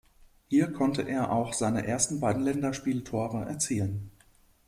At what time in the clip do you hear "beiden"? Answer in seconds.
2.19-2.41